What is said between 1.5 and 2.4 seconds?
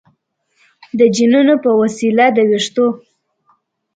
په وسیله د